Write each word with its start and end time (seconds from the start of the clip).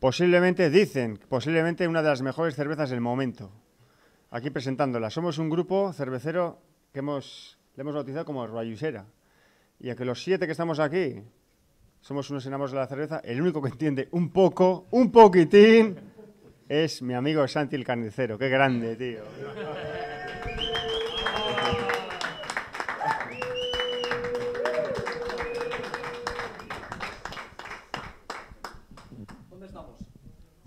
posiblemente, 0.00 0.70
dicen, 0.70 1.18
posiblemente 1.28 1.88
una 1.88 2.02
de 2.02 2.08
las 2.08 2.22
mejores 2.22 2.54
cervezas 2.54 2.90
del 2.90 3.00
momento. 3.00 3.50
Aquí 4.30 4.50
presentándola. 4.50 5.10
Somos 5.10 5.38
un 5.38 5.48
grupo 5.48 5.92
cervecero 5.92 6.60
que 6.92 7.00
hemos, 7.00 7.58
le 7.76 7.80
hemos 7.82 7.94
bautizado 7.94 8.24
como 8.24 8.46
Rayusera. 8.46 9.06
Y 9.80 9.90
a 9.90 9.96
que 9.96 10.04
los 10.04 10.22
siete 10.22 10.46
que 10.46 10.52
estamos 10.52 10.80
aquí 10.80 11.22
somos 12.00 12.30
unos 12.30 12.46
enamorados 12.46 12.72
de 12.72 12.78
la 12.78 12.86
cerveza, 12.86 13.20
el 13.24 13.40
único 13.40 13.62
que 13.62 13.70
entiende 13.70 14.08
un 14.12 14.30
poco, 14.30 14.86
un 14.90 15.10
poquitín, 15.10 15.96
es 16.68 17.02
mi 17.02 17.14
amigo 17.14 17.46
Santi 17.48 17.76
el 17.76 17.84
Carnicero. 17.84 18.38
Qué 18.38 18.48
grande, 18.48 18.96
tío. 18.96 19.22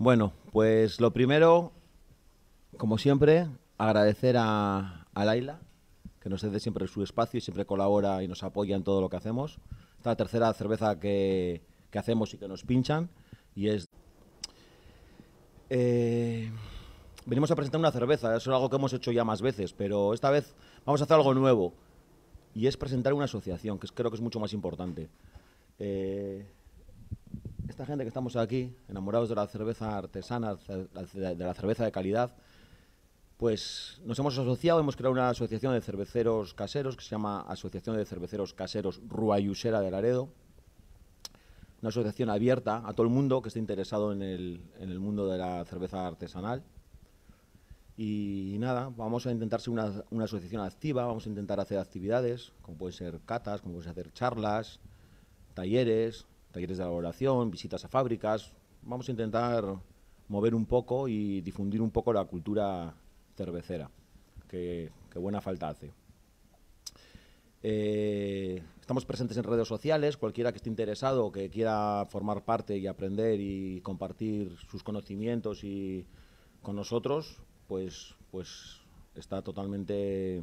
Bueno, 0.02 0.32
pues 0.50 1.00
lo 1.00 1.12
primero, 1.12 1.70
como 2.76 2.98
siempre, 2.98 3.46
agradecer 3.78 4.36
a, 4.36 5.06
a 5.14 5.24
Laila, 5.24 5.60
que 6.18 6.28
nos 6.28 6.40
cede 6.40 6.58
siempre 6.58 6.88
su 6.88 7.04
espacio 7.04 7.38
y 7.38 7.40
siempre 7.40 7.66
colabora 7.66 8.20
y 8.24 8.26
nos 8.26 8.42
apoya 8.42 8.74
en 8.74 8.82
todo 8.82 9.00
lo 9.00 9.08
que 9.08 9.14
hacemos. 9.18 9.60
Esta 9.98 10.00
es 10.00 10.06
la 10.06 10.16
tercera 10.16 10.52
cerveza 10.54 10.98
que, 10.98 11.62
que 11.92 12.00
hacemos 12.00 12.34
y 12.34 12.38
que 12.38 12.48
nos 12.48 12.64
pinchan, 12.64 13.10
y 13.54 13.68
es... 13.68 13.86
Eh, 15.70 16.50
venimos 17.24 17.52
a 17.52 17.54
presentar 17.54 17.78
una 17.78 17.92
cerveza, 17.92 18.36
eso 18.36 18.50
es 18.50 18.56
algo 18.56 18.68
que 18.68 18.74
hemos 18.74 18.92
hecho 18.92 19.12
ya 19.12 19.22
más 19.22 19.40
veces, 19.40 19.72
pero 19.72 20.14
esta 20.14 20.32
vez 20.32 20.52
vamos 20.84 21.00
a 21.00 21.04
hacer 21.04 21.14
algo 21.14 21.32
nuevo, 21.32 21.74
y 22.56 22.66
es 22.66 22.76
presentar 22.76 23.12
una 23.12 23.26
asociación, 23.26 23.78
que 23.78 23.86
creo 23.86 24.10
que 24.10 24.16
es 24.16 24.20
mucho 24.20 24.40
más 24.40 24.52
importante. 24.52 25.08
Eh, 25.78 26.44
esta 27.72 27.86
gente 27.86 28.04
que 28.04 28.08
estamos 28.08 28.36
aquí, 28.36 28.76
enamorados 28.88 29.30
de 29.30 29.34
la 29.34 29.46
cerveza 29.46 29.96
artesana, 29.96 30.56
de 30.56 31.34
la 31.36 31.54
cerveza 31.54 31.84
de 31.84 31.90
calidad, 31.90 32.36
pues 33.38 34.00
nos 34.04 34.18
hemos 34.18 34.38
asociado, 34.38 34.78
hemos 34.78 34.94
creado 34.94 35.12
una 35.12 35.30
asociación 35.30 35.72
de 35.72 35.80
cerveceros 35.80 36.52
caseros 36.52 36.96
que 36.96 37.02
se 37.02 37.10
llama 37.10 37.40
Asociación 37.48 37.96
de 37.96 38.04
Cerveceros 38.04 38.52
Caseros 38.52 39.00
Ruayusera 39.08 39.80
de 39.80 39.90
Laredo. 39.90 40.28
Una 41.80 41.88
asociación 41.88 42.28
abierta 42.28 42.82
a 42.84 42.92
todo 42.92 43.06
el 43.06 43.12
mundo 43.12 43.40
que 43.40 43.48
esté 43.48 43.58
interesado 43.58 44.12
en 44.12 44.22
el, 44.22 44.62
en 44.78 44.90
el 44.90 45.00
mundo 45.00 45.26
de 45.26 45.38
la 45.38 45.64
cerveza 45.64 46.06
artesanal. 46.06 46.62
Y 47.96 48.56
nada, 48.60 48.92
vamos 48.94 49.26
a 49.26 49.32
intentar 49.32 49.62
ser 49.62 49.72
una, 49.72 50.04
una 50.10 50.24
asociación 50.24 50.60
activa, 50.62 51.06
vamos 51.06 51.24
a 51.26 51.30
intentar 51.30 51.58
hacer 51.58 51.78
actividades, 51.78 52.52
como 52.60 52.76
pueden 52.76 52.92
ser 52.92 53.18
catas, 53.24 53.62
como 53.62 53.76
pueden 53.76 53.94
ser 53.94 54.12
charlas, 54.12 54.78
talleres, 55.54 56.26
talleres 56.52 56.78
de 56.78 56.84
elaboración, 56.84 57.50
visitas 57.50 57.84
a 57.84 57.88
fábricas. 57.88 58.52
Vamos 58.82 59.08
a 59.08 59.12
intentar 59.12 59.64
mover 60.28 60.54
un 60.54 60.66
poco 60.66 61.08
y 61.08 61.40
difundir 61.40 61.80
un 61.82 61.90
poco 61.90 62.12
la 62.12 62.24
cultura 62.24 62.94
cervecera, 63.36 63.90
que, 64.48 64.90
buena 65.14 65.40
falta 65.40 65.68
hace. 65.68 65.92
Eh, 67.64 68.62
estamos 68.80 69.04
presentes 69.04 69.36
en 69.36 69.44
redes 69.44 69.68
sociales, 69.68 70.16
cualquiera 70.16 70.52
que 70.52 70.56
esté 70.56 70.68
interesado, 70.68 71.30
que 71.30 71.48
quiera 71.48 72.06
formar 72.08 72.44
parte 72.44 72.76
y 72.76 72.86
aprender 72.86 73.40
y 73.40 73.80
compartir 73.82 74.56
sus 74.68 74.82
conocimientos 74.82 75.64
y 75.64 76.06
con 76.60 76.76
nosotros, 76.76 77.38
pues, 77.68 78.14
pues 78.30 78.80
está 79.14 79.42
totalmente, 79.42 80.42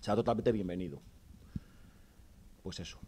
será 0.00 0.16
totalmente 0.16 0.52
bienvenido. 0.52 1.00
Pues 2.62 2.80
eso, 2.80 2.98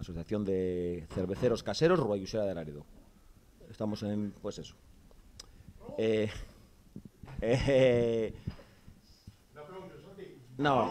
Asociación 0.00 0.44
de 0.44 1.06
Cerveceros 1.14 1.62
Caseros 1.62 1.98
Ruayusera 1.98 2.44
de 2.44 2.54
Laredo. 2.54 2.84
Estamos 3.70 4.02
en, 4.02 4.32
pues 4.42 4.58
eso. 4.58 4.74
Eh, 5.98 6.30
eh, 7.40 8.34
no. 10.58 10.88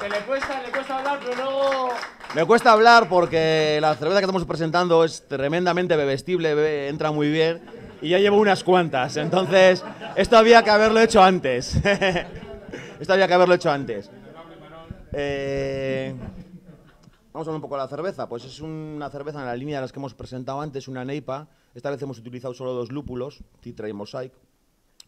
Que 0.00 0.08
le, 0.08 0.20
cuesta, 0.20 0.62
le 0.62 0.70
cuesta 0.70 0.98
hablar, 0.98 1.20
pero 1.22 1.34
luego... 1.36 1.88
Me 2.34 2.44
cuesta 2.46 2.72
hablar 2.72 3.08
porque 3.08 3.78
la 3.80 3.94
cerveza 3.96 4.20
que 4.20 4.24
estamos 4.24 4.44
presentando 4.46 5.04
es 5.04 5.26
tremendamente 5.28 5.96
bebestible, 5.96 6.54
bebe- 6.54 6.88
entra 6.88 7.10
muy 7.10 7.30
bien 7.30 7.60
y 8.00 8.10
ya 8.10 8.18
llevo 8.18 8.38
unas 8.38 8.64
cuantas. 8.64 9.16
Entonces, 9.16 9.84
esto 10.16 10.36
había 10.36 10.62
que 10.62 10.70
haberlo 10.70 11.00
hecho 11.00 11.22
antes. 11.22 11.76
esto 13.00 13.12
había 13.12 13.26
que 13.28 13.34
haberlo 13.34 13.54
hecho 13.54 13.70
antes. 13.70 14.10
Eh, 15.12 16.14
vamos 17.32 17.46
a 17.46 17.50
hablar 17.50 17.56
un 17.56 17.62
poco 17.62 17.76
de 17.76 17.82
la 17.82 17.88
cerveza. 17.88 18.28
Pues 18.28 18.44
es 18.44 18.60
una 18.60 19.10
cerveza 19.10 19.40
en 19.40 19.46
la 19.46 19.56
línea 19.56 19.78
de 19.78 19.82
las 19.82 19.92
que 19.92 19.98
hemos 19.98 20.14
presentado 20.14 20.60
antes, 20.60 20.88
una 20.88 21.04
Neipa. 21.04 21.48
Esta 21.74 21.90
vez 21.90 22.00
hemos 22.02 22.18
utilizado 22.18 22.54
solo 22.54 22.72
dos 22.72 22.90
lúpulos, 22.90 23.42
Citra 23.62 23.88
y 23.88 23.92
Mosaic. 23.92 24.32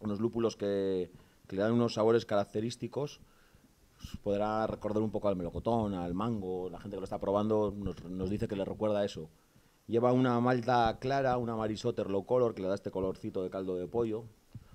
Unos 0.00 0.20
lúpulos 0.20 0.56
que, 0.56 1.10
que 1.46 1.56
le 1.56 1.62
dan 1.62 1.72
unos 1.72 1.94
sabores 1.94 2.26
característicos 2.26 3.20
podrá 4.22 4.66
recordar 4.66 5.02
un 5.02 5.10
poco 5.10 5.28
al 5.28 5.36
melocotón, 5.36 5.94
al 5.94 6.14
mango. 6.14 6.68
La 6.70 6.78
gente 6.78 6.96
que 6.96 7.00
lo 7.00 7.04
está 7.04 7.18
probando 7.18 7.72
nos 8.08 8.30
dice 8.30 8.48
que 8.48 8.56
le 8.56 8.64
recuerda 8.64 9.04
eso. 9.04 9.28
Lleva 9.92 10.10
una 10.14 10.40
malta 10.40 10.96
clara, 10.98 11.36
una 11.36 11.54
marisotter 11.54 12.08
low 12.08 12.24
color 12.24 12.54
que 12.54 12.62
le 12.62 12.68
da 12.68 12.74
este 12.74 12.90
colorcito 12.90 13.42
de 13.42 13.50
caldo 13.50 13.76
de 13.76 13.86
pollo. 13.86 14.24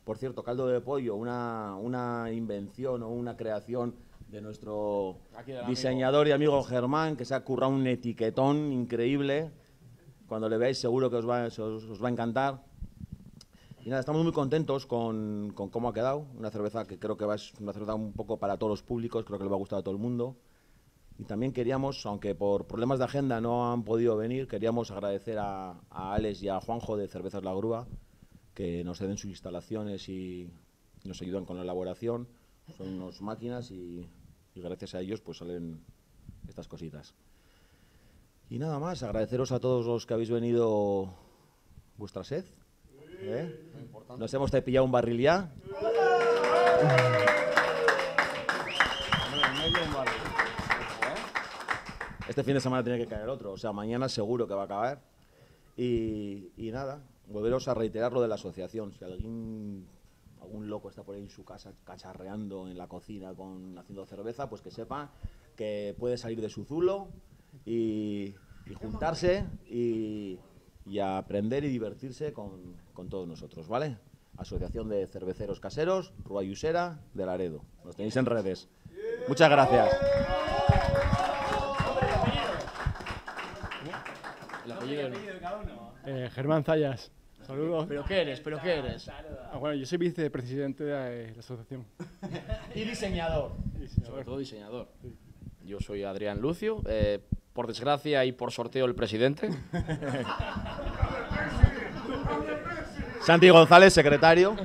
Por 0.04 0.20
cierto, 0.20 0.44
caldo 0.44 0.68
de 0.68 0.80
pollo, 0.80 1.16
una, 1.16 1.76
una 1.76 2.32
invención 2.32 3.02
o 3.02 3.10
una 3.10 3.36
creación 3.36 3.96
de 4.30 4.42
nuestro 4.42 5.18
diseñador 5.68 6.28
y 6.28 6.34
amigo 6.34 6.62
Germán, 6.62 7.18
que 7.18 7.26
se 7.26 7.34
ha 7.34 7.44
currado 7.44 7.74
un 7.74 7.88
etiquetón 7.88 8.72
increíble. 8.72 9.50
Cuando 10.28 10.50
le 10.50 10.58
veáis 10.60 10.78
seguro 10.78 11.10
que 11.10 11.16
os 11.16 11.28
va, 11.28 11.48
os, 11.48 11.58
os 11.58 12.04
va 12.04 12.10
a 12.10 12.12
encantar. 12.12 12.64
Y 13.84 13.90
nada, 13.90 14.02
estamos 14.02 14.22
muy 14.22 14.34
contentos 14.34 14.86
con, 14.86 15.52
con 15.56 15.70
cómo 15.70 15.90
ha 15.90 15.96
quedado. 15.96 16.28
Una 16.38 16.52
cerveza 16.52 16.86
que 16.86 17.00
creo 17.00 17.18
que 17.18 17.26
va, 17.26 17.34
es 17.34 17.56
una 17.60 17.74
cerveza 17.74 17.96
un 17.96 18.14
poco 18.14 18.38
para 18.38 18.58
todos 18.58 18.70
los 18.70 18.84
públicos, 18.84 19.26
creo 19.26 19.40
que 19.40 19.46
le 19.46 19.50
va 19.50 19.56
a 19.56 19.60
gustar 19.60 19.80
a 19.80 19.82
todo 19.82 19.96
el 19.96 20.00
mundo. 20.00 20.36
Y 21.20 21.24
también 21.24 21.52
queríamos, 21.52 22.06
aunque 22.06 22.36
por 22.36 22.68
problemas 22.68 23.00
de 23.00 23.06
agenda 23.06 23.42
no 23.42 23.72
han 23.72 23.84
podido 23.84 24.16
venir, 24.18 24.48
queríamos 24.48 24.92
agradecer 24.92 25.40
a, 25.40 25.72
a 25.90 26.14
Alex 26.14 26.44
y 26.44 26.50
a 26.50 26.60
Juanjo 26.60 26.96
de 26.96 27.08
Cervezas 27.08 27.44
La 27.44 27.54
Grúa, 27.54 27.88
que 28.54 28.84
nos 28.84 29.00
ceden 29.00 29.18
sus 29.18 29.32
instalaciones 29.32 30.10
y 30.10 30.52
nos 31.04 31.22
ayudan 31.22 31.46
con 31.46 31.58
la 31.58 31.64
elaboración. 31.64 32.28
Son 32.78 33.02
unas 33.02 33.22
máquinas 33.22 33.72
y, 33.72 34.08
y 34.54 34.62
gracias 34.62 34.94
a 34.94 35.02
ellos 35.02 35.22
pues 35.22 35.38
salen 35.38 35.84
estas 36.48 36.68
cositas. 36.68 37.16
Y 38.50 38.60
nada 38.60 38.80
más, 38.80 39.04
agradeceros 39.04 39.52
a 39.52 39.60
todos 39.60 39.86
los 39.86 40.06
que 40.06 40.14
habéis 40.14 40.30
venido 40.30 41.14
vuestra 41.98 42.24
sed. 42.24 42.46
¿eh? 43.22 43.72
Nos 44.18 44.34
hemos 44.34 44.52
pillado 44.52 44.86
un 44.86 44.92
barril 44.92 45.20
ya. 45.20 45.52
Este 52.38 52.44
fin 52.44 52.54
de 52.54 52.62
semana 52.62 52.84
tiene 52.84 53.00
que 53.00 53.08
caer 53.08 53.28
otro, 53.30 53.54
o 53.54 53.58
sea, 53.58 53.72
mañana 53.72 54.08
seguro 54.08 54.48
que 54.48 54.54
va 54.54 54.62
a 54.62 54.66
acabar. 54.66 55.02
Y, 55.76 56.52
nada, 56.72 57.02
volveros 57.28 57.68
a 57.68 57.74
reiterar 57.74 58.14
lo 58.14 58.22
de 58.22 58.28
la 58.28 58.36
asociación. 58.36 58.94
Si 58.94 59.04
alguien, 59.04 59.88
algún 60.40 60.70
loco 60.70 60.88
está 60.88 61.02
por 61.02 61.16
ahí 61.16 61.22
en 61.24 61.32
su 61.32 61.44
casa 61.44 61.74
cacharreando 61.84 62.68
en 62.68 62.78
la 62.78 62.86
cocina 62.86 63.34
con 63.34 63.76
haciendo 63.80 64.06
cerveza, 64.06 64.48
pues 64.52 64.62
que 64.62 64.70
sepa 64.70 65.10
que 65.56 65.96
puede 65.98 66.16
salir 66.16 66.40
de 66.40 66.50
su 66.50 66.64
zulo 66.64 67.08
y, 67.66 68.36
juntarse 68.80 69.48
y, 69.68 70.38
aprender 71.02 71.64
y 71.64 71.70
divertirse 71.70 72.34
con, 72.34 72.76
con 72.94 73.10
todos 73.10 73.28
nosotros, 73.28 73.68
¿vale? 73.68 73.98
Asociación 74.38 74.90
de 74.90 75.08
Cerveceros 75.08 75.60
Caseros, 75.60 76.14
Ruayusera 76.24 77.00
de 77.16 77.26
Laredo. 77.26 77.64
Nos 77.84 77.96
tenéis 77.96 78.16
en 78.16 78.28
redes. 78.28 78.70
Muchas 79.28 79.50
gracias. 79.50 80.57
El 84.68 84.74
apellido 84.74 85.10
Eh, 86.06 86.30
Germán 86.34 86.64
Zayas. 86.66 87.10
Saludos. 87.46 87.86
¿Pero 87.88 88.04
qué 88.04 88.22
eres? 88.22 88.42
¿Pero 88.42 88.60
qué 88.62 88.80
eres? 88.80 89.08
Ah, 89.08 89.58
bueno, 89.58 89.76
yo 89.76 89.86
soy 89.86 89.98
vicepresidente 89.98 90.84
de 90.84 91.32
la 91.34 91.40
asociación. 91.40 91.86
Y 92.76 92.84
diseñador. 92.84 93.54
Sobre 94.06 94.26
todo 94.26 94.38
diseñador. 94.40 94.90
Yo 95.64 95.80
soy 95.80 96.04
Adrián 96.04 96.42
Lucio. 96.42 96.82
eh, 96.86 97.20
por 97.54 97.66
desgracia 97.68 98.26
y 98.26 98.34
por 98.34 98.52
sorteo 98.52 98.86
el 98.86 98.94
presidente. 98.94 99.50
Santi 103.22 103.48
González, 103.50 103.94
secretario. 103.94 104.56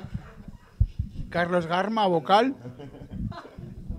Carlos 1.30 1.66
Garma, 1.66 2.06
vocal. 2.08 2.56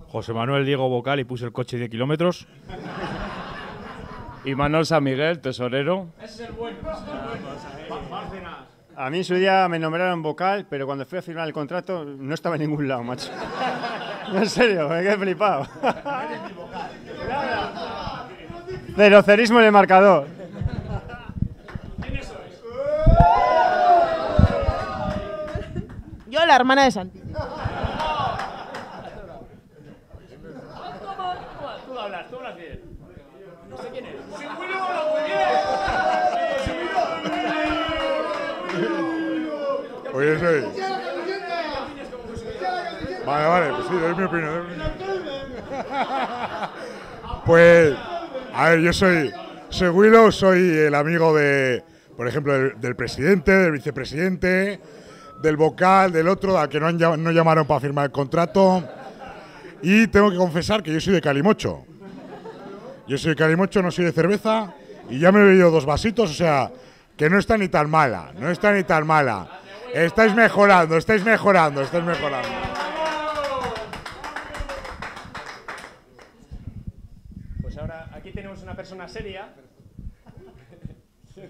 José 0.10 0.34
Manuel 0.34 0.66
Diego 0.66 0.90
Vocal 0.90 1.22
y 1.22 1.24
puse 1.24 1.46
el 1.46 1.54
coche 1.54 1.78
10 1.78 1.90
kilómetros. 1.90 2.46
Y 4.46 4.56
Manuel 4.56 4.86
San 4.86 5.04
Miguel, 5.04 5.40
tesorero. 5.40 6.08
A 8.96 9.10
mí 9.10 9.18
en 9.18 9.24
su 9.24 9.36
día 9.36 9.68
me 9.70 9.80
nombraron 9.80 10.22
vocal, 10.22 10.68
pero 10.70 10.86
cuando 10.86 11.06
fui 11.06 11.18
a 11.18 11.22
firmar 11.22 11.48
el 11.48 11.54
contrato 11.54 12.04
no 12.06 12.34
estaba 12.34 12.56
en 12.56 12.64
ningún 12.64 12.88
lado, 12.88 13.04
macho. 13.04 13.32
No, 14.32 14.40
en 14.40 14.50
serio, 14.50 14.90
me 14.90 15.02
quedé 15.02 15.18
flipado. 15.18 15.66
Cerocerismo 18.96 19.60
en 19.60 19.66
el 19.66 19.72
marcador. 19.72 20.28
Yo, 26.28 26.46
la 26.46 26.56
hermana 26.56 26.86
de 26.86 26.92
Santi. 26.92 27.20
Tú 27.20 27.38
hablas, 32.00 32.30
tú 32.30 32.38
hablas 32.38 32.58
bien. 32.58 32.82
No 33.70 33.78
sé 33.78 33.90
quién 33.90 34.06
es. 34.06 34.13
Oye, 40.14 40.40
soy. 40.40 40.64
Vale, 43.26 43.48
vale, 43.48 43.74
pues 43.74 43.88
sí, 43.88 43.94
doy 43.94 44.16
mi 44.16 44.24
opinión. 44.24 44.68
doy 45.00 45.20
mi. 45.20 45.34
Pues, 47.46 47.94
a 48.54 48.70
ver, 48.70 48.80
yo 48.80 48.94
soy, 48.94 49.34
soy 49.68 49.90
Willow, 49.90 50.32
soy 50.32 50.78
el 50.78 50.96
amigo 50.96 51.36
de, 51.36 51.84
por 52.16 52.26
ejemplo, 52.26 52.54
del, 52.54 52.96
presidente, 52.96 53.52
del 53.52 53.74
vicepresidente, 53.74 54.80
del 55.42 55.58
vocal, 55.58 56.14
del 56.14 56.30
otro, 56.30 56.58
al 56.58 56.70
que 56.70 56.80
no, 56.80 56.88
han 56.88 56.98
no 56.98 57.32
llamaron 57.32 57.68
para 57.68 57.82
firmar 57.82 58.06
el 58.06 58.12
contrato. 58.12 58.82
Y 59.82 60.08
tengo 60.08 60.32
que 60.32 60.38
confesar 60.38 60.82
que 60.82 60.94
yo 60.94 61.02
soy 61.02 61.14
de 61.14 61.22
Calimocho. 61.22 61.84
Yo 63.10 63.18
soy 63.18 63.32
de 63.32 63.36
Calimocho, 63.36 63.82
no 63.82 63.92
soy 63.92 64.06
de 64.06 64.14
cerveza. 64.14 64.74
Y 65.10 65.20
ya 65.20 65.34
me 65.34 65.42
he 65.42 65.44
bebido 65.44 65.70
dos 65.70 65.86
vasitos, 65.86 66.32
o 66.32 66.34
sea, 66.34 66.72
que 67.18 67.30
no 67.30 67.38
está 67.38 67.58
ni 67.58 67.68
tan 67.68 67.90
mala, 67.90 68.32
no 68.40 68.50
está 68.50 68.72
ni 68.72 68.84
tan 68.84 69.06
mala. 69.06 69.63
Estáis 69.94 70.34
mejorando, 70.34 70.98
estáis 70.98 71.24
mejorando, 71.24 71.82
estáis 71.82 72.04
mejorando. 72.04 72.50
Pues 77.62 77.78
ahora 77.78 78.10
aquí 78.12 78.32
tenemos 78.32 78.64
una 78.64 78.76
persona 78.76 79.08
seria. 79.08 79.54
Sí, 81.36 81.42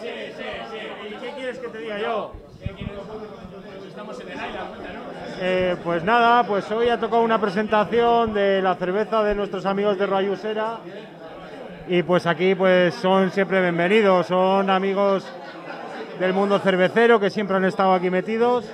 sí, 0.00 0.12
sí, 0.36 0.44
sí. 0.70 0.78
¿Y 1.08 1.14
qué 1.18 1.32
quieres 1.34 1.58
que 1.58 1.68
te 1.68 1.78
diga 1.78 1.98
yo? 1.98 2.45
Eh, 5.38 5.76
pues 5.84 6.02
nada, 6.02 6.44
pues 6.44 6.70
hoy 6.70 6.88
ha 6.88 6.98
tocado 6.98 7.22
una 7.22 7.40
presentación 7.40 8.32
de 8.32 8.62
la 8.62 8.74
cerveza 8.76 9.22
de 9.22 9.34
nuestros 9.34 9.66
amigos 9.66 9.98
de 9.98 10.06
Rayusera 10.06 10.78
y 11.88 12.02
pues 12.02 12.26
aquí 12.26 12.54
pues 12.54 12.94
son 12.94 13.30
siempre 13.30 13.60
bienvenidos, 13.60 14.26
son 14.26 14.70
amigos 14.70 15.26
del 16.18 16.32
mundo 16.32 16.58
cervecero 16.58 17.20
que 17.20 17.30
siempre 17.30 17.56
han 17.56 17.64
estado 17.64 17.92
aquí 17.92 18.10
metidos. 18.10 18.64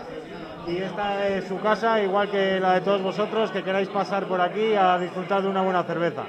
Y 0.67 0.76
esta 0.76 1.26
es 1.26 1.49
su 1.49 1.58
casa, 1.58 2.00
igual 2.00 2.31
que 2.31 2.61
la 2.61 2.75
de 2.75 2.82
todos 2.82 3.02
vosotros 3.02 3.50
que 3.50 3.64
queráis 3.64 3.88
pasar 3.88 4.26
por 4.26 4.40
aquí 4.40 4.75
a 4.75 4.96
disfrutar 4.99 5.43
de 5.43 5.49
una 5.49 5.62
buena 5.62 5.82
cerveza. 5.82 6.23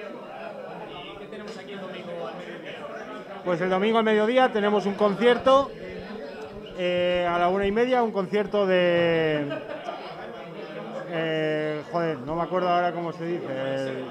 Pues 3.45 3.61
el 3.61 3.69
domingo 3.69 3.99
al 3.99 4.03
mediodía 4.03 4.51
tenemos 4.51 4.87
un 4.87 4.95
concierto 4.95 5.69
eh, 6.77 7.27
a 7.29 7.37
la 7.37 7.49
una 7.49 7.65
y 7.65 7.71
media, 7.71 8.03
un 8.03 8.11
concierto 8.11 8.65
de. 8.65 9.47
eh, 11.09 11.81
joder, 11.91 12.17
no 12.19 12.35
me 12.35 12.43
acuerdo 12.43 12.69
ahora 12.69 12.91
cómo 12.91 13.11
se 13.13 13.25
dice. 13.25 13.45
el- 13.75 14.05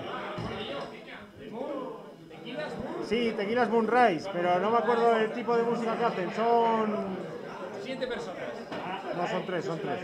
Sí, 3.08 3.34
Tequilas 3.36 3.68
Moonrise, 3.68 4.30
pero 4.32 4.58
no 4.58 4.70
me 4.70 4.78
acuerdo 4.78 5.16
el 5.16 5.32
tipo 5.32 5.54
de 5.56 5.62
música 5.64 5.96
que 5.96 6.04
hacen. 6.04 6.32
Son. 6.34 7.16
Siete 7.82 8.06
personas. 8.06 8.38
No, 9.16 9.26
son 9.28 9.44
tres, 9.44 9.64
son 9.66 9.78
tres. 9.80 9.98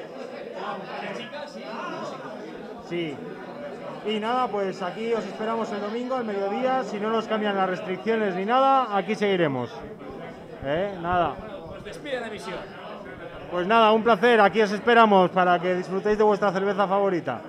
Sí. 2.89 3.17
Y 4.07 4.21
nada, 4.21 4.49
pues 4.49 4.83
aquí 4.83 5.13
os 5.15 5.25
esperamos 5.25 5.71
el 5.73 5.81
domingo 5.81 6.17
al 6.17 6.25
mediodía. 6.25 6.85
Si 6.85 6.99
no 7.01 7.11
nos 7.11 7.27
cambian 7.27 7.57
las 7.57 7.69
restricciones 7.71 8.35
ni 8.35 8.45
nada, 8.45 8.95
aquí 8.97 9.15
seguiremos. 9.15 9.71
¿Eh? 10.65 10.95
Nada. 11.01 11.35
Despide 11.89 12.21
la 12.21 12.29
misión. 12.29 12.59
Pues 13.51 13.67
nada, 13.67 13.93
un 13.93 14.03
placer. 14.03 14.43
Aquí 14.43 14.61
os 14.61 14.71
esperamos 14.73 15.31
para 15.31 15.59
que 15.59 15.75
disfrutéis 15.75 16.19
de 16.19 16.25
vuestra 16.25 16.53
cerveza 16.53 16.87
favorita. 16.87 17.41